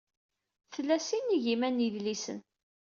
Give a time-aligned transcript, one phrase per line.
[0.73, 2.39] Tla sin n yigiman n yedlisen.